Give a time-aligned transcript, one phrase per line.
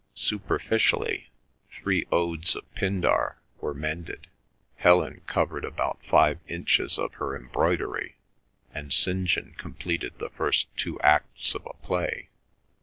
[0.15, 1.29] Superficially,
[1.69, 4.25] three odes of Pindar were mended,
[4.77, 8.15] Helen covered about five inches of her embroidery,
[8.73, 9.25] and St.
[9.25, 12.29] John completed the first two acts of a play.